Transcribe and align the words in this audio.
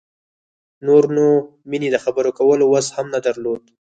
نور 0.87 1.03
نو 1.15 1.25
مينې 1.69 1.89
د 1.91 1.97
خبرو 2.03 2.29
کولو 2.39 2.65
وس 2.67 2.87
هم 2.95 3.05
نه 3.15 3.19
درلود. 3.25 3.61